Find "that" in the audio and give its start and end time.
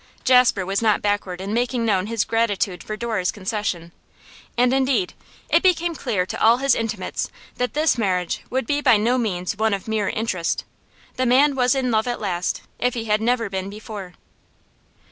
7.57-7.75